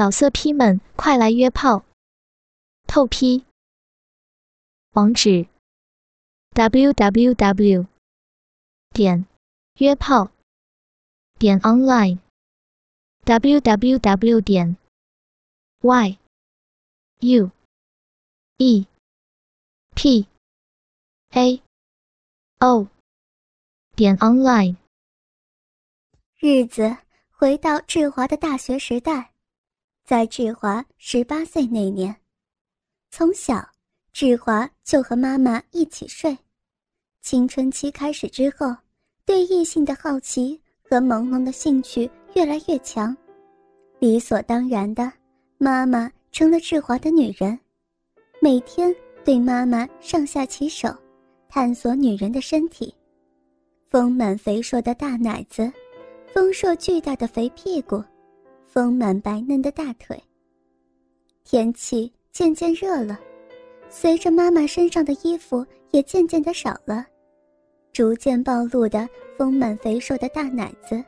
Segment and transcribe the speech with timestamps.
[0.00, 1.84] 老色批们，快来约炮！
[2.86, 3.44] 透批。
[4.92, 5.46] 网址
[6.54, 7.86] ：w w w
[8.94, 9.26] 点
[9.74, 10.30] 约炮
[11.38, 12.18] 点 online
[13.24, 14.78] w w w 点
[15.82, 16.18] y
[17.18, 17.50] u
[18.56, 18.86] e
[19.94, 20.26] p
[21.32, 21.62] a
[22.60, 22.88] o
[23.94, 24.76] 点 online。
[26.38, 26.96] 日子
[27.32, 29.29] 回到志华的大学时代。
[30.04, 32.14] 在志华十八岁那年，
[33.10, 33.64] 从小
[34.12, 36.36] 志华就和妈妈一起睡。
[37.20, 38.74] 青春期开始之后，
[39.24, 43.16] 对异性的好奇和朦胧的兴趣越来越强，
[44.00, 45.12] 理所当然的，
[45.58, 47.56] 妈妈成了志华的女人，
[48.40, 48.92] 每天
[49.24, 50.88] 对妈妈上下其手，
[51.48, 52.92] 探索女人的身体，
[53.86, 55.70] 丰满肥硕的大奶子，
[56.34, 58.02] 丰硕巨大的肥屁股。
[58.72, 60.16] 丰满白嫩的大腿。
[61.42, 63.18] 天气渐渐热了，
[63.88, 67.04] 随着妈妈身上的衣服也渐渐的少了，
[67.92, 71.02] 逐渐暴露的丰满肥硕的大奶子，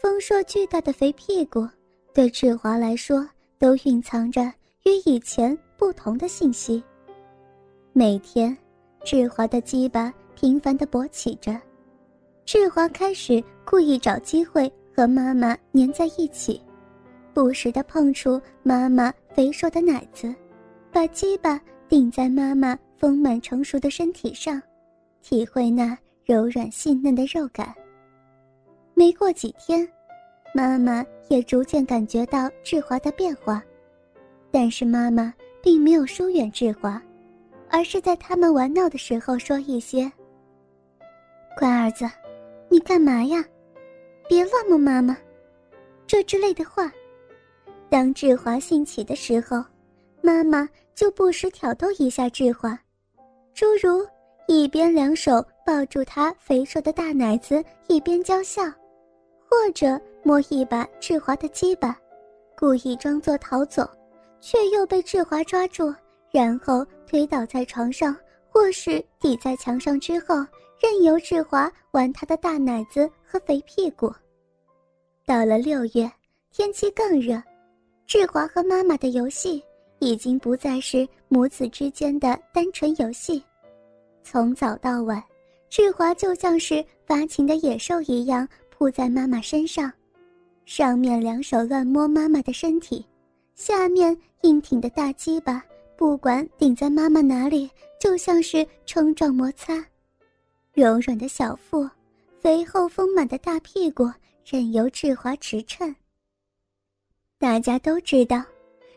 [0.00, 1.68] 丰硕巨大的肥屁股，
[2.14, 3.28] 对志华来说
[3.58, 4.42] 都蕴藏着
[4.84, 6.82] 与以前不同的信息。
[7.92, 8.56] 每天，
[9.04, 11.60] 志华的鸡巴频繁的勃起着，
[12.46, 16.58] 志华开始故意找机会和妈妈粘在一起。
[17.32, 20.34] 不时地碰触妈妈肥硕的奶子，
[20.92, 24.60] 把鸡巴顶在妈妈丰满成熟的身体上，
[25.22, 27.74] 体会那柔软细嫩的肉感。
[28.94, 29.88] 没过几天，
[30.54, 33.62] 妈妈也逐渐感觉到志华的变化，
[34.50, 37.00] 但是妈妈并没有疏远志华，
[37.68, 40.10] 而是在他们玩闹的时候说一些
[41.56, 42.04] ：“乖儿子，
[42.68, 43.44] 你干嘛呀？
[44.28, 45.16] 别乱摸妈妈。”
[46.06, 46.92] 这之类的话。
[47.90, 49.62] 当志华兴起的时候，
[50.22, 52.78] 妈妈就不时挑逗一下志华，
[53.52, 54.06] 诸如
[54.46, 58.62] 一边两手抱住他肥硕的大奶子，一边娇笑，
[59.44, 61.98] 或者摸一把志华的鸡巴，
[62.56, 63.90] 故意装作逃走，
[64.40, 65.92] 却又被志华抓住，
[66.30, 68.16] 然后推倒在床上，
[68.48, 70.36] 或是抵在墙上之后，
[70.80, 74.14] 任由志华玩他的大奶子和肥屁股。
[75.26, 76.08] 到了六月，
[76.52, 77.42] 天气更热。
[78.10, 79.62] 志华和妈妈的游戏
[80.00, 83.40] 已经不再是母子之间的单纯游戏，
[84.24, 85.22] 从早到晚，
[85.68, 89.92] 志华就像是发情的野兽一样扑在妈妈身上，
[90.64, 93.06] 上面两手乱摸妈妈的身体，
[93.54, 95.62] 下面硬挺的大鸡巴
[95.96, 97.70] 不管顶在妈妈哪里，
[98.00, 99.86] 就像是冲撞摩擦，
[100.72, 101.88] 柔软的小腹，
[102.40, 104.10] 肥厚丰满的大屁股
[104.44, 105.94] 任由志华驰骋。
[107.40, 108.44] 大家都知道，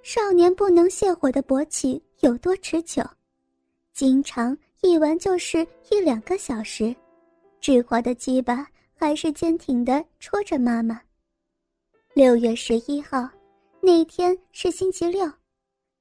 [0.00, 3.02] 少年不能泄火的勃起有多持久，
[3.92, 6.94] 经常一玩就是一两个小时。
[7.60, 11.00] 志华的鸡巴还是坚挺的戳着妈妈。
[12.14, 13.28] 六月十一号，
[13.80, 15.28] 那天是星期六，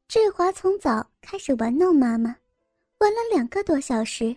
[0.08, 2.36] 志华从早开始玩弄妈妈，
[3.00, 4.36] 玩了两个多小时，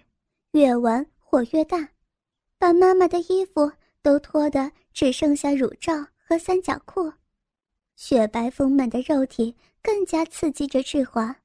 [0.53, 1.87] 越玩火越大，
[2.56, 5.93] 把妈妈的衣服都脱得只剩下乳罩
[6.27, 7.12] 和三角裤。
[8.00, 11.37] 雪白丰满的肉体更加刺激着志华，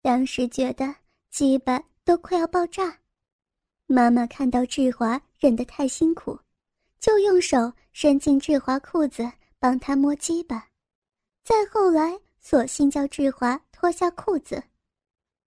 [0.00, 0.94] 当时觉得
[1.30, 3.00] 鸡巴都快要爆炸。
[3.86, 6.38] 妈妈看到志华忍得太辛苦，
[6.98, 10.70] 就用手伸进志华裤子帮他摸鸡巴。
[11.44, 14.62] 再后来，索性叫志华脱下裤子。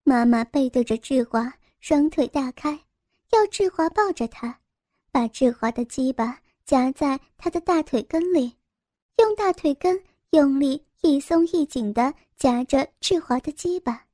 [0.03, 2.80] 妈妈背对着志华，双腿大开，
[3.31, 4.59] 要志华抱着她，
[5.12, 8.56] 把志华的鸡巴夹在他的大腿根里，
[9.18, 10.00] 用大腿根。
[10.32, 14.06] 用力一松一紧的夹着志华的鸡巴，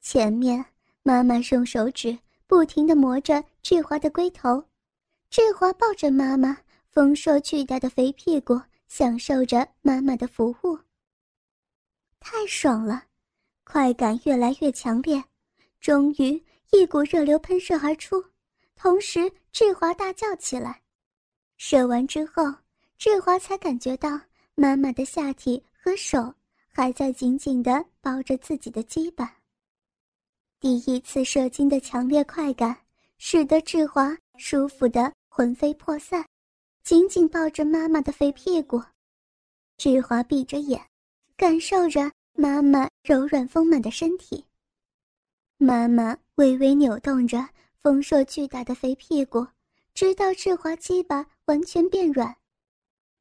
[0.00, 0.64] 前面
[1.02, 4.64] 妈妈用手指不停地磨着志华的龟头，
[5.28, 6.56] 志华抱着妈妈
[6.88, 8.58] 丰硕巨大的肥屁股，
[8.88, 10.78] 享受着妈妈的服务。
[12.18, 13.04] 太爽了，
[13.62, 15.22] 快感越来越强烈，
[15.80, 16.42] 终于
[16.72, 18.24] 一股热流喷射而出，
[18.74, 20.80] 同时志华大叫起来。
[21.58, 22.42] 射完之后，
[22.96, 24.18] 志华才感觉到。
[24.60, 26.34] 妈妈的下体和手
[26.70, 29.38] 还在紧紧地抱着自己的鸡巴。
[30.60, 32.76] 第一次射精的强烈快感，
[33.16, 36.22] 使得志华舒服的魂飞魄散，
[36.82, 38.78] 紧紧抱着妈妈的肥屁股。
[39.78, 40.78] 志华闭着眼，
[41.38, 44.44] 感受着妈妈柔软丰满的身体。
[45.56, 47.48] 妈妈微微扭动着
[47.80, 49.46] 丰硕巨大的肥屁股，
[49.94, 52.36] 直到志华鸡巴完全变软。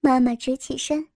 [0.01, 1.07] 妈妈直起身。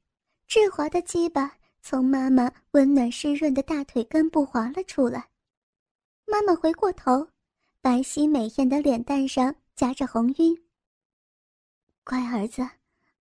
[0.47, 5.29] 志华的鸡巴从妈妈温暖湿润的大腿根部滑了出来。
[6.25, 7.27] 妈妈回过头，
[7.81, 10.63] 白皙美艳的脸蛋上夹着红晕。
[12.03, 12.67] 乖儿子，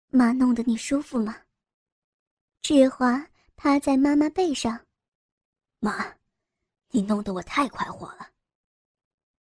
[0.09, 1.43] 妈弄得你舒服吗？
[2.63, 3.27] 志华
[3.57, 4.87] 趴在妈妈背上，
[5.81, 6.17] 妈，
[6.91, 8.29] 你弄得我太快活了。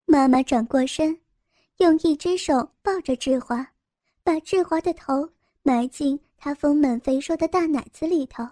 [0.05, 1.20] 妈妈转过身，
[1.78, 3.67] 用一只手抱着志华，
[4.22, 5.31] 把志华的头
[5.70, 8.44] 埋进他丰满肥硕的大奶子里头，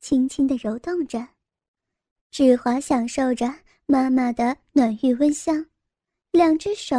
[0.00, 1.26] 轻轻的揉动着。
[2.30, 3.50] 志华享受着。
[3.86, 5.64] 妈妈的暖玉温香，
[6.30, 6.94] 两只手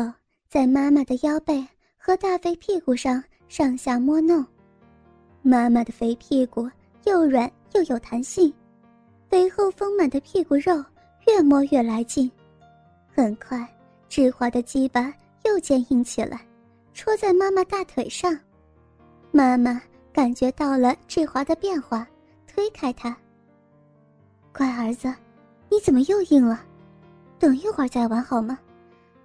[0.48, 1.64] 在妈妈的腰背
[1.96, 4.44] 和大肥屁股上上下摸弄。
[5.44, 6.68] 妈妈的肥屁股
[7.06, 8.52] 又软又有弹性，
[9.30, 10.84] 肥厚丰满的屁股肉
[11.28, 12.28] 越摸越来劲。
[13.14, 13.64] 很快，
[14.08, 15.14] 志华的鸡巴
[15.46, 16.44] 又坚硬起来，
[16.92, 18.36] 戳在妈妈大腿上。
[19.32, 19.82] 妈妈
[20.12, 22.08] 感觉到了志华的变化，
[22.48, 23.16] 推开他
[24.52, 25.14] ：“乖儿子，
[25.70, 26.62] 你怎么又硬了？”
[27.38, 28.60] 等一会儿再玩好吗？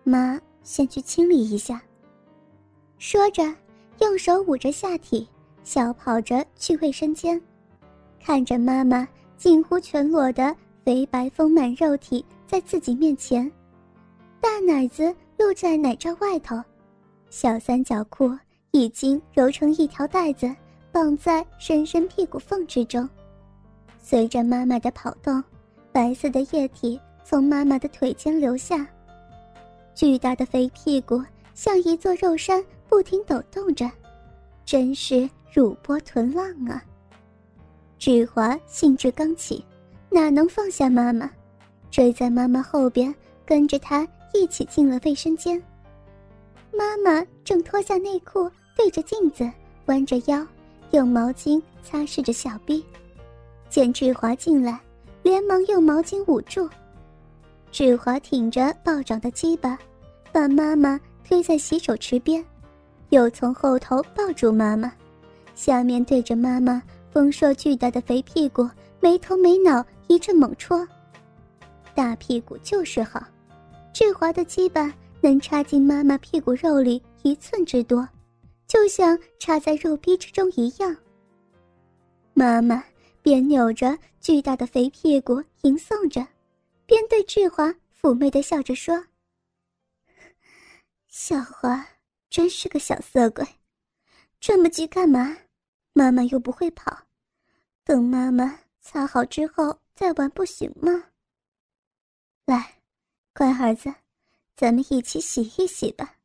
[0.05, 1.83] 妈先去清理一下。
[2.99, 3.43] 说着，
[4.01, 5.27] 用手捂着下体，
[5.65, 7.41] 小跑着去卫生间。
[8.21, 10.55] 看着妈妈近乎全裸的
[10.85, 13.51] 肥白丰满肉体在自己面前，
[14.41, 16.62] 大奶子露在奶罩外头，
[17.31, 18.31] 小三角裤
[18.75, 20.53] 已经揉成一条带子，
[20.91, 23.09] 绑在深深屁股缝之中。
[24.03, 25.43] 随着妈妈的跑动，
[25.93, 27.00] 白色的液体。
[27.26, 28.87] 从妈妈的腿间流下，
[29.94, 31.23] 巨大的肥屁股
[31.55, 33.91] 像一座肉山，不停抖动着，
[34.67, 36.85] 真是乳波臀浪啊！
[37.99, 39.65] 志华兴致刚起，
[40.11, 41.31] 哪能放下妈妈，
[41.91, 43.15] 追在妈妈后边，
[43.47, 45.62] 跟着她一起进了卫生间。
[46.70, 49.50] 妈妈正脱下内裤，对着镜子
[49.87, 50.47] 弯着腰，
[50.91, 52.85] 用毛巾擦拭着小臂，
[53.69, 54.81] 见志华进来，
[55.23, 56.69] 连忙用毛巾捂住。
[57.71, 59.79] 志华挺着暴涨的鸡巴，
[60.32, 62.44] 把妈妈推在洗手池边，
[63.11, 64.93] 又从后头抱住妈妈，
[65.55, 66.82] 下面对着妈妈
[67.12, 68.69] 丰硕巨大的肥屁股，
[69.00, 70.87] 没头没脑一阵猛戳。
[71.94, 73.25] 大屁股就是好，
[73.93, 78.09] 志华的鸡巴能插进妈妈屁股肉里一寸之多，
[78.67, 80.97] 就像插在肉壁之中一样。
[82.33, 82.85] 妈妈
[83.23, 86.27] 边扭着巨大的肥屁股吟诵着。
[86.87, 89.07] 边对志华妩媚的笑着说
[91.09, 91.87] ：“小华
[92.29, 93.43] 真是个小色鬼，
[94.39, 95.35] 这么急干嘛？
[95.95, 97.07] 妈妈又不会跑，
[97.85, 101.05] 等妈妈擦好之后再玩不行吗？
[102.45, 102.83] 来，
[103.33, 103.95] 乖儿子，
[104.55, 106.17] 咱们一起洗一洗吧。”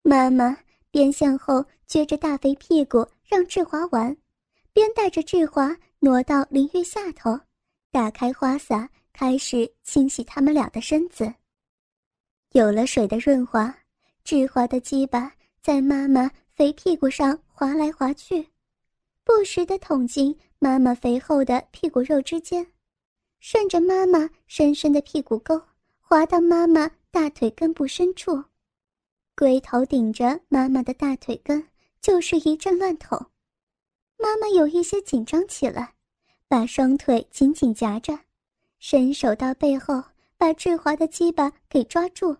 [0.00, 0.56] 妈妈
[0.94, 4.16] 边向后撅着大肥屁股让志华玩，
[4.72, 7.36] 边带着志华挪到淋浴下头，
[7.90, 8.88] 打开花洒。
[9.12, 11.32] 开始清洗他们俩的身子。
[12.50, 13.72] 有了水的润滑，
[14.24, 15.32] 志华的鸡巴
[15.62, 18.48] 在妈妈肥屁股上滑来滑去，
[19.22, 22.66] 不时的捅进妈妈肥厚的屁股肉之间，
[23.38, 25.60] 顺着妈妈深深的屁股沟
[26.00, 28.42] 滑到妈妈大腿根部深处，
[29.36, 31.68] 龟头顶着妈妈的大腿根，
[32.00, 33.18] 就是一阵乱捅。
[34.16, 35.94] 妈妈有一些紧张起来，
[36.46, 38.16] 把双腿紧紧夹着。
[38.78, 40.02] 伸手到背后，
[40.36, 42.36] 把志华的鸡巴给抓住，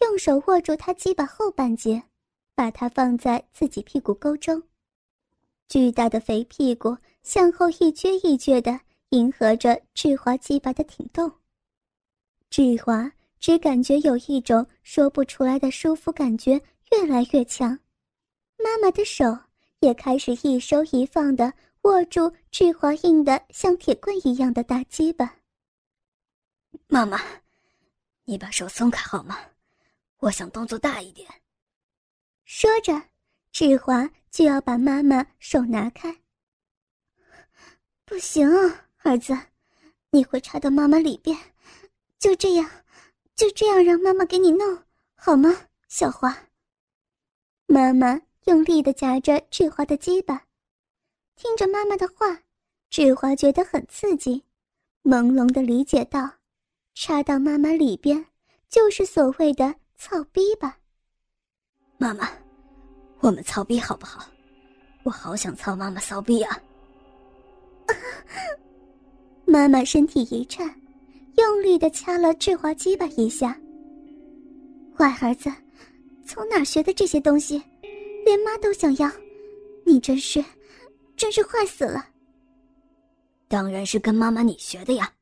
[0.00, 2.02] 用手握住他鸡巴后半截，
[2.54, 4.62] 把它放在自己屁股沟中。
[5.68, 8.80] 巨大的肥屁股向后一撅一撅的，
[9.10, 11.30] 迎合着志华鸡巴的挺动。
[12.48, 13.10] 志华
[13.42, 16.52] 只感觉有一种说不出来的舒服感觉
[16.92, 17.76] 越来越强，
[18.56, 19.36] 妈妈的手
[19.80, 25.38] 也开始一收一放的握住志华硬的像铁棍一样的大鸡巴。
[26.86, 27.20] 妈妈，
[28.26, 29.36] 你把手松开好吗？
[30.18, 31.28] 我想动作大一点。
[32.44, 33.02] 说着，
[33.50, 36.16] 志华就要把妈妈手拿开。
[38.04, 38.48] 不行，
[38.98, 39.36] 儿子，
[40.10, 41.36] 你会插到妈妈里边。
[42.20, 42.70] 就这样，
[43.42, 44.78] 就这样让妈妈给你弄
[45.16, 45.52] 好吗，
[45.88, 46.46] 小华？
[47.66, 50.44] 妈妈用力的夹着志华的鸡巴，
[51.34, 52.40] 听着妈妈的话，
[52.88, 54.44] 志华觉得很刺激，
[55.02, 56.34] 朦胧的理解到。
[56.94, 58.24] 插到妈妈里边，
[58.68, 60.78] 就是所谓的操逼吧。
[61.98, 62.28] 妈妈，
[63.18, 64.24] 我们操逼好不好？
[65.02, 66.56] 我好想操妈妈骚逼啊！
[69.44, 70.80] 妈妈身体一颤，
[71.36, 73.58] 用力的掐了志华鸡巴一下。
[74.96, 75.50] 坏儿子，
[76.26, 77.62] 从哪学的这些东西？
[78.24, 79.10] 连妈都想要，
[79.84, 80.44] 你真是，
[81.16, 82.06] 真是坏死了。
[83.48, 85.12] 当然是跟妈妈你学的呀，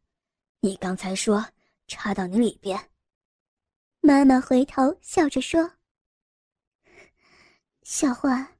[0.61, 1.45] 你刚才说
[1.87, 2.79] 插到你里边。
[4.03, 5.71] 妈妈回头笑着说
[7.83, 8.53] ：“小花，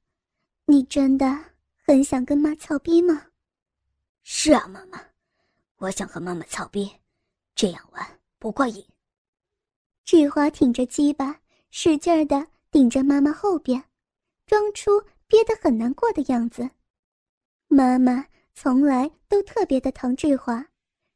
[0.65, 1.37] 你真的
[1.85, 3.27] 很想跟妈操逼吗
[4.23, 4.99] ？”“是啊，妈妈，
[5.77, 6.91] 我想和妈妈操逼，
[7.61, 8.03] 这样玩
[8.39, 8.83] 不过瘾。”
[10.03, 11.39] 志华挺着鸡巴，
[11.69, 13.83] 使劲的顶着妈妈后边，
[14.47, 16.67] 装出憋得很难过的样子。
[17.67, 18.25] 妈妈
[18.55, 20.65] 从来都特别的疼志华，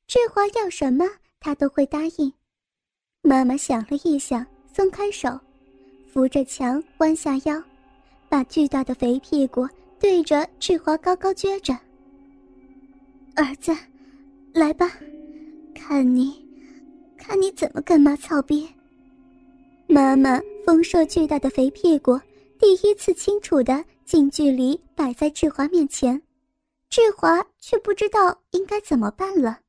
[0.06, 1.04] 志华要什么
[1.40, 2.32] 他都会答应。
[3.24, 5.40] 妈妈想了一想，松开手，
[6.14, 7.64] 扶着墙弯下腰，
[8.30, 9.68] 把巨大的肥屁股
[10.00, 11.74] 对着志华高高撅着。
[13.36, 13.76] 儿子，
[14.54, 14.92] 来吧，
[15.76, 16.44] 看你，
[17.16, 18.68] 看你怎么跟妈操逼。
[19.88, 22.20] 妈妈丰硕巨大的肥屁股
[22.58, 26.20] 第一次清楚的近距离摆在志华面前，
[26.90, 29.60] 志华却不知道应该怎么办了。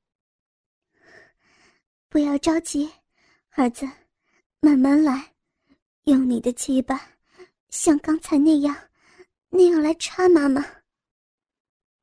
[2.09, 2.89] 不要着急。
[3.59, 3.89] 儿子，
[4.61, 5.33] 慢慢来，
[6.05, 7.01] 用你的鸡巴，
[7.71, 8.77] 像刚才那样，
[9.49, 10.65] 那样来插妈妈。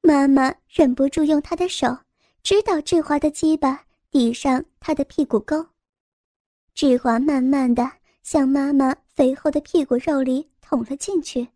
[0.02, 1.96] 妈妈忍不住用她的手
[2.42, 5.66] 指导志华的鸡巴抵上他的屁股沟，
[6.76, 7.90] 志华慢慢的
[8.22, 11.48] 向妈妈肥厚的屁股肉里捅了进去，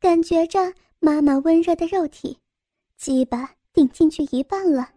[0.00, 2.36] 感觉着妈妈温热的肉体，
[2.96, 4.90] 鸡巴顶进去一半了。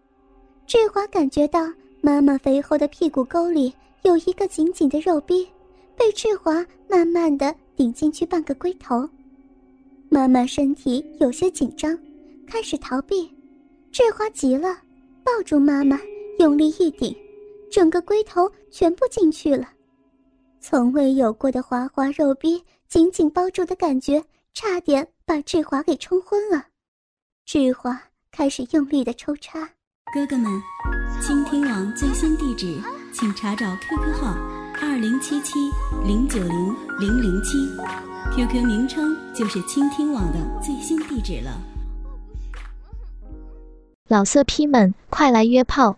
[0.66, 3.72] 志华感觉到妈妈肥厚的屁股沟里。
[4.02, 5.48] 有一个紧紧的肉逼，
[5.96, 9.08] 被志华慢慢的顶进去半个龟头。
[10.10, 11.98] 妈妈身体有些紧张，
[12.46, 13.34] 开始逃避。
[13.94, 14.76] 志华急了，
[15.24, 15.98] 抱住妈妈，
[16.40, 17.16] 用力一顶，
[17.72, 19.68] 整个龟头全部进去了。
[20.60, 24.24] 从未有过的滑滑肉逼紧紧包住的感觉，
[24.54, 26.66] 差点把志华给冲昏了。
[27.46, 29.60] 志华开始用力的抽插。
[30.14, 30.52] 哥哥们，
[31.22, 32.80] 倾听网最新地址。
[33.12, 34.34] 请查找 QQ 号
[34.82, 35.70] 二零七七
[36.04, 37.58] 零九零零零七
[38.36, 41.52] ，QQ 名称就是倾听网的最新地址了。
[44.08, 45.98] 老色批们，快来约炮！